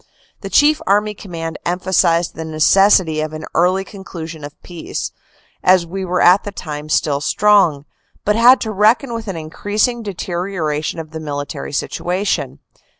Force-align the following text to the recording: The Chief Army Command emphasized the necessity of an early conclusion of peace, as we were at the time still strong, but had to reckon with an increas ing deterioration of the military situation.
The 0.39 0.49
Chief 0.49 0.81
Army 0.87 1.13
Command 1.13 1.59
emphasized 1.63 2.33
the 2.33 2.43
necessity 2.43 3.21
of 3.21 3.33
an 3.33 3.45
early 3.53 3.83
conclusion 3.83 4.43
of 4.43 4.59
peace, 4.63 5.11
as 5.63 5.85
we 5.85 6.03
were 6.03 6.21
at 6.23 6.43
the 6.43 6.51
time 6.51 6.89
still 6.89 7.21
strong, 7.21 7.85
but 8.25 8.35
had 8.35 8.59
to 8.61 8.71
reckon 8.71 9.13
with 9.13 9.27
an 9.27 9.35
increas 9.35 9.87
ing 9.87 10.01
deterioration 10.01 10.97
of 10.97 11.11
the 11.11 11.19
military 11.19 11.71
situation. 11.71 12.57